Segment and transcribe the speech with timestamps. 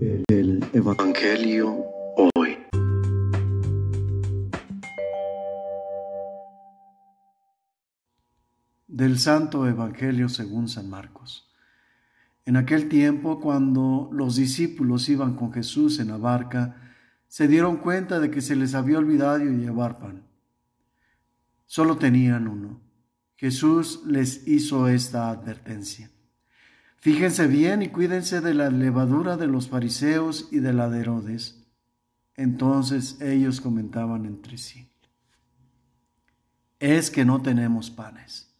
[0.00, 1.84] El Evangelio
[2.36, 2.56] hoy.
[8.86, 11.50] Del Santo Evangelio según San Marcos.
[12.44, 16.76] En aquel tiempo, cuando los discípulos iban con Jesús en la barca,
[17.26, 20.28] se dieron cuenta de que se les había olvidado llevar pan.
[21.66, 22.80] Solo tenían uno.
[23.34, 26.10] Jesús les hizo esta advertencia.
[27.00, 31.64] Fíjense bien y cuídense de la levadura de los fariseos y de la de Herodes.
[32.34, 34.90] Entonces ellos comentaban entre sí.
[36.80, 38.52] Es que no tenemos panes.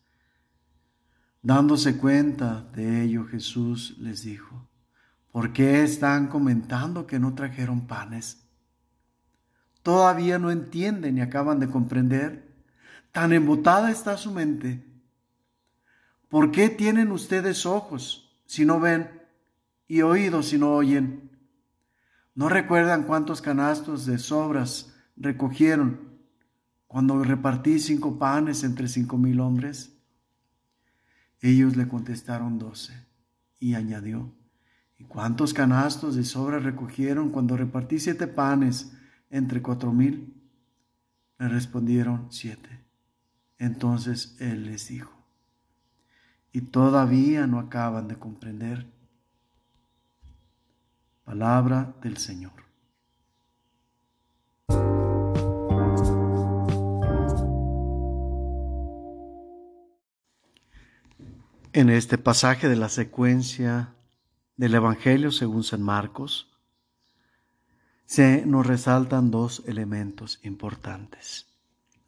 [1.43, 4.69] Dándose cuenta de ello, Jesús les dijo,
[5.31, 8.45] ¿por qué están comentando que no trajeron panes?
[9.83, 12.49] ¿Todavía no entienden y acaban de comprender?
[13.13, 14.85] Tan embotada está su mente.
[16.29, 18.28] ¿Por qué tienen ustedes ojos?
[18.49, 19.11] Si no ven
[19.87, 21.31] y oídos si no oyen?
[22.35, 26.19] ¿No recuerdan cuántos canastos de sobras recogieron
[26.87, 29.95] cuando repartí cinco panes entre cinco mil hombres?
[31.41, 32.95] Ellos le contestaron doce
[33.61, 34.33] y añadió,
[34.97, 38.97] ¿y cuántos canastos de sobras recogieron cuando repartí siete panes
[39.29, 40.35] entre cuatro mil?
[41.39, 42.83] Le respondieron siete.
[43.59, 45.18] Entonces él les dijo,
[46.59, 48.85] y todavía no acaban de comprender.
[51.25, 52.51] Palabra del Señor.
[61.73, 63.95] En este pasaje de la secuencia
[64.57, 66.59] del Evangelio según San Marcos,
[68.05, 71.47] se nos resaltan dos elementos importantes.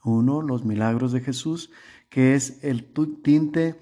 [0.02, 1.70] Uno, los milagros de Jesús,
[2.08, 3.78] que es el tinte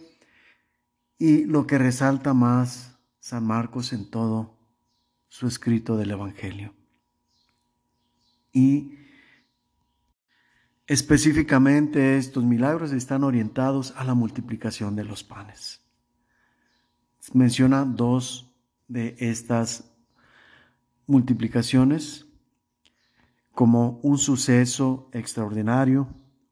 [1.19, 4.57] y lo que resalta más San Marcos en todo
[5.29, 6.75] su escrito del Evangelio.
[8.53, 8.99] Y
[10.87, 15.83] específicamente estos milagros están orientados a la multiplicación de los panes.
[17.35, 18.55] Menciona dos
[18.87, 19.93] de estas
[21.07, 22.27] multiplicaciones
[23.53, 26.09] como un suceso extraordinario,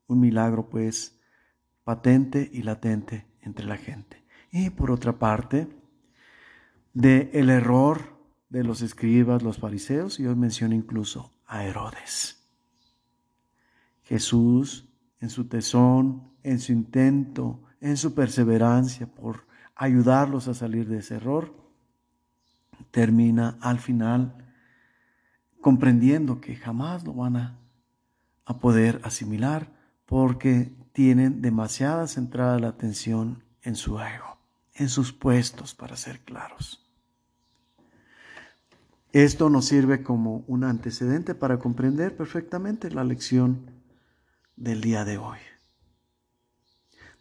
[0.06, 1.18] un milagro pues
[1.84, 4.25] patente y latente entre la gente.
[4.50, 5.68] Y por otra parte,
[6.96, 8.16] de el error
[8.48, 12.42] de los escribas, los fariseos, y hoy menciona incluso a Herodes.
[14.04, 14.88] Jesús,
[15.20, 21.16] en su tesón, en su intento, en su perseverancia por ayudarlos a salir de ese
[21.16, 21.54] error,
[22.90, 24.34] termina al final
[25.60, 27.58] comprendiendo que jamás lo van a,
[28.46, 29.70] a poder asimilar
[30.06, 34.35] porque tienen demasiada centrada la atención en su ego
[34.78, 36.86] en sus puestos, para ser claros.
[39.12, 43.70] Esto nos sirve como un antecedente para comprender perfectamente la lección
[44.56, 45.38] del día de hoy.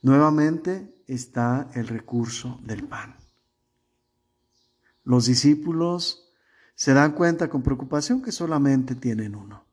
[0.01, 3.15] Nuevamente está el recurso del pan.
[5.03, 6.33] Los discípulos
[6.75, 9.63] se dan cuenta con preocupación que solamente tienen uno.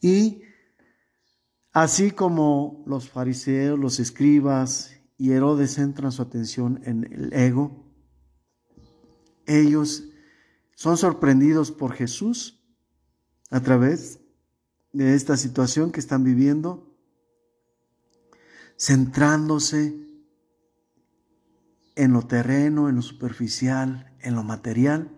[0.00, 0.42] Y
[1.72, 7.84] así como los fariseos, los escribas y Herodes centra su atención en el ego,
[9.46, 10.04] ellos
[10.76, 12.64] son sorprendidos por Jesús
[13.50, 14.20] a través
[14.92, 16.96] de esta situación que están viviendo,
[18.78, 20.06] centrándose
[21.96, 25.10] en lo terreno, en lo superficial, en lo material,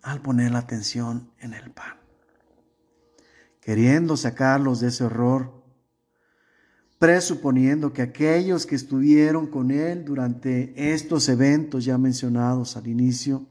[0.00, 1.98] al poner la atención en el pan,
[3.60, 5.63] queriendo sacarlos de ese horror
[6.98, 13.46] presuponiendo que aquellos que estuvieron con él durante estos eventos ya mencionados al inicio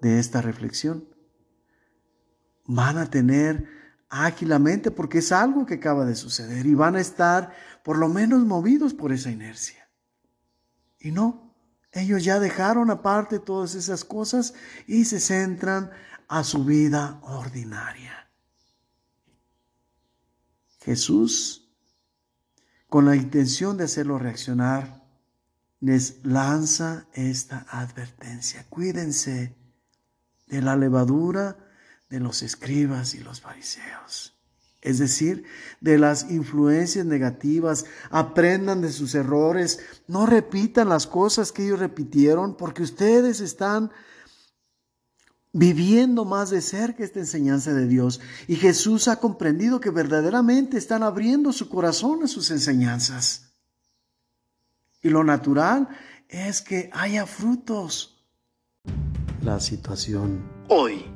[0.00, 1.04] de esta reflexión
[2.66, 3.66] van a tener
[4.08, 7.52] ágilamente porque es algo que acaba de suceder y van a estar
[7.84, 9.88] por lo menos movidos por esa inercia.
[10.98, 11.54] Y no,
[11.92, 14.54] ellos ya dejaron aparte todas esas cosas
[14.86, 15.90] y se centran
[16.28, 18.25] a su vida ordinaria.
[20.86, 21.68] Jesús,
[22.88, 25.04] con la intención de hacerlo reaccionar,
[25.80, 28.64] les lanza esta advertencia.
[28.70, 29.56] Cuídense
[30.46, 31.58] de la levadura
[32.08, 34.38] de los escribas y los fariseos.
[34.80, 35.42] Es decir,
[35.80, 37.86] de las influencias negativas.
[38.10, 39.80] Aprendan de sus errores.
[40.06, 43.90] No repitan las cosas que ellos repitieron porque ustedes están
[45.56, 48.20] viviendo más de cerca esta enseñanza de Dios.
[48.46, 53.54] Y Jesús ha comprendido que verdaderamente están abriendo su corazón a sus enseñanzas.
[55.02, 55.88] Y lo natural
[56.28, 58.22] es que haya frutos.
[59.42, 61.06] La situación hoy.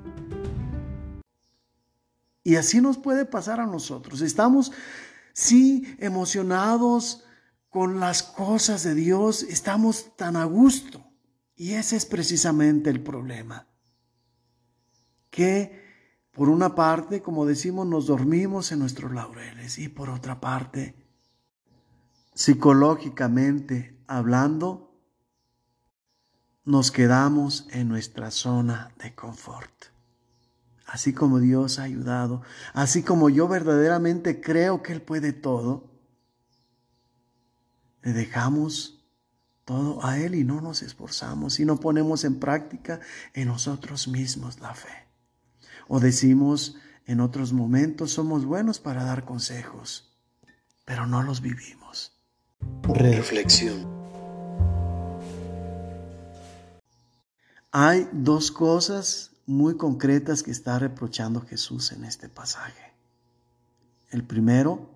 [2.43, 4.23] Y así nos puede pasar a nosotros.
[4.23, 4.73] Estamos,
[5.35, 7.25] sí, emocionados
[7.69, 11.05] con las cosas de Dios, estamos tan a gusto.
[11.57, 13.70] Y ese es precisamente el problema.
[15.31, 15.81] Que
[16.33, 20.95] por una parte, como decimos, nos dormimos en nuestros laureles y por otra parte,
[22.35, 24.91] psicológicamente hablando,
[26.65, 29.87] nos quedamos en nuestra zona de confort.
[30.87, 32.43] Así como Dios ha ayudado,
[32.73, 35.91] así como yo verdaderamente creo que Él puede todo,
[38.03, 39.05] le dejamos
[39.65, 43.01] todo a Él y no nos esforzamos y no ponemos en práctica
[43.35, 45.10] en nosotros mismos la fe.
[45.93, 50.17] O decimos en otros momentos, somos buenos para dar consejos,
[50.85, 52.17] pero no los vivimos.
[52.85, 53.89] Reflexión.
[57.73, 62.93] Hay dos cosas muy concretas que está reprochando Jesús en este pasaje.
[64.11, 64.95] El primero,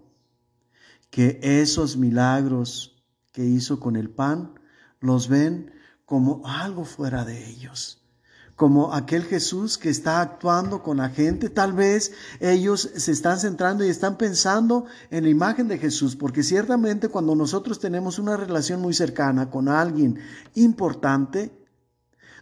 [1.10, 3.02] que esos milagros
[3.32, 4.60] que hizo con el pan
[5.00, 5.72] los ven
[6.04, 8.03] como algo fuera de ellos
[8.56, 11.50] como aquel Jesús que está actuando con la gente.
[11.50, 16.42] Tal vez ellos se están centrando y están pensando en la imagen de Jesús, porque
[16.42, 20.20] ciertamente cuando nosotros tenemos una relación muy cercana con alguien
[20.54, 21.52] importante,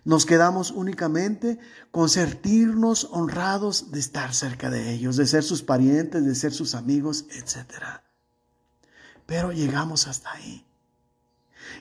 [0.04, 1.58] nos quedamos únicamente
[1.90, 6.74] con sentirnos honrados de estar cerca de ellos, de ser sus parientes, de ser sus
[6.74, 8.02] amigos, etc.
[9.26, 10.66] Pero llegamos hasta ahí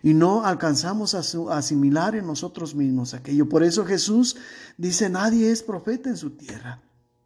[0.04, 3.48] y no alcanzamos a asimilar en nosotros mismos aquello.
[3.48, 4.38] Por eso Jesús
[4.78, 6.82] dice, nadie es profeta en su tierra,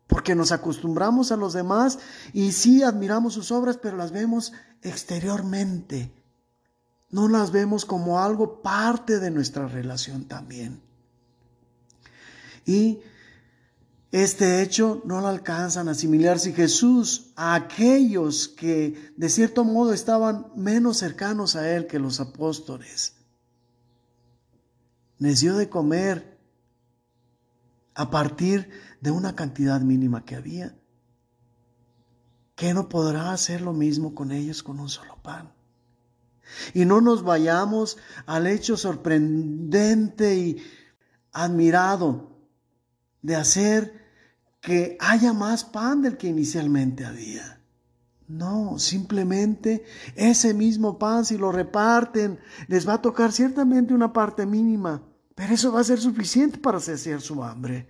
[0.07, 1.99] porque nos acostumbramos a los demás
[2.33, 6.11] y sí admiramos sus obras, pero las vemos exteriormente.
[7.09, 10.81] No las vemos como algo parte de nuestra relación también.
[12.65, 12.99] Y
[14.23, 19.91] este hecho no lo alcanzan a asimilar si Jesús a aquellos que de cierto modo
[19.91, 23.17] estaban menos cercanos a Él que los apóstoles.
[25.17, 26.39] Les dio de comer
[27.93, 28.69] a partir
[29.01, 30.79] de una cantidad mínima que había.
[32.55, 35.51] ¿Qué no podrá hacer lo mismo con ellos con un solo pan?
[36.73, 40.63] Y no nos vayamos al hecho sorprendente y
[41.33, 42.31] admirado
[43.21, 44.04] de hacer
[44.65, 47.61] que haya más pan del que inicialmente había.
[48.27, 49.85] No, simplemente
[50.15, 55.03] ese mismo pan, si lo reparten, les va a tocar ciertamente una parte mínima,
[55.35, 57.87] pero eso va a ser suficiente para saciar su hambre.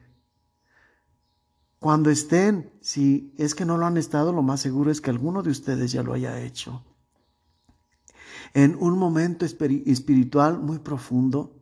[1.80, 5.44] Cuando estén, si es que no lo han estado, lo más seguro es que alguno
[5.44, 6.84] de ustedes ya lo haya hecho.
[8.54, 11.56] En un momento espiritual muy profundo,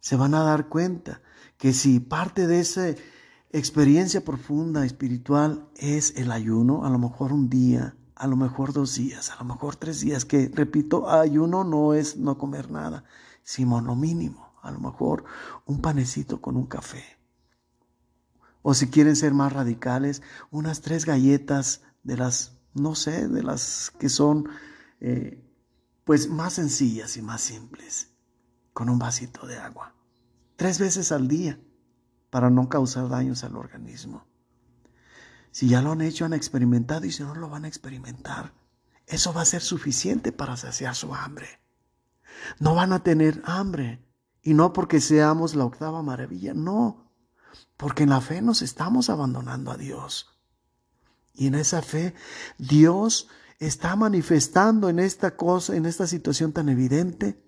[0.00, 1.20] se van a dar cuenta
[1.58, 3.12] que si parte de ese
[3.52, 8.94] experiencia profunda espiritual es el ayuno, a lo mejor un día, a lo mejor dos
[8.94, 13.04] días, a lo mejor tres días, que repito, ayuno no es no comer nada,
[13.42, 15.24] sino lo mínimo, a lo mejor
[15.66, 17.04] un panecito con un café.
[18.62, 23.92] O si quieren ser más radicales, unas tres galletas de las, no sé, de las
[23.98, 24.48] que son
[25.00, 25.44] eh,
[26.04, 28.12] pues más sencillas y más simples,
[28.72, 29.94] con un vasito de agua,
[30.56, 31.60] tres veces al día
[32.32, 34.24] para no causar daños al organismo.
[35.50, 38.54] Si ya lo han hecho, han experimentado y si no lo van a experimentar,
[39.06, 41.60] eso va a ser suficiente para saciar su hambre.
[42.58, 44.02] No van a tener hambre
[44.40, 47.12] y no porque seamos la octava maravilla, no,
[47.76, 50.40] porque en la fe nos estamos abandonando a Dios.
[51.34, 52.14] Y en esa fe
[52.56, 57.44] Dios está manifestando en esta cosa, en esta situación tan evidente,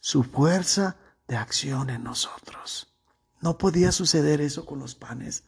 [0.00, 0.96] su fuerza
[1.28, 2.93] de acción en nosotros.
[3.44, 5.44] No podía suceder eso con los panes.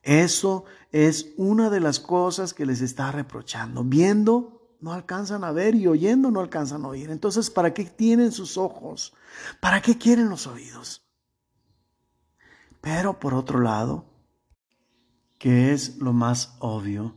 [0.00, 3.84] Eso es una de las cosas que les está reprochando.
[3.84, 7.10] Viendo, no alcanzan a ver y oyendo, no alcanzan a oír.
[7.10, 9.12] Entonces, ¿para qué tienen sus ojos?
[9.60, 11.06] ¿Para qué quieren los oídos?
[12.80, 14.06] Pero por otro lado,
[15.36, 17.14] que es lo más obvio,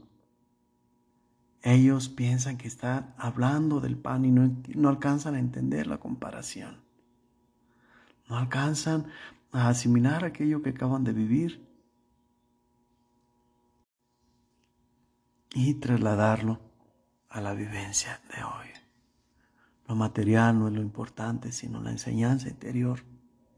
[1.62, 6.91] ellos piensan que están hablando del pan y no, no alcanzan a entender la comparación.
[8.32, 9.08] No alcanzan
[9.52, 11.68] a asimilar aquello que acaban de vivir
[15.54, 16.62] y trasladarlo
[17.28, 18.68] a la vivencia de hoy.
[19.86, 23.04] Lo material no es lo importante, sino la enseñanza interior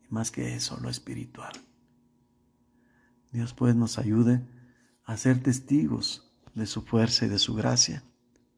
[0.10, 1.54] y más que eso, lo espiritual.
[3.32, 4.42] Dios pues nos ayude
[5.06, 8.02] a ser testigos de su fuerza y de su gracia,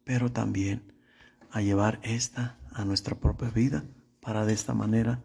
[0.05, 0.93] pero también
[1.51, 3.83] a llevar esta a nuestra propia vida
[4.21, 5.24] para de esta manera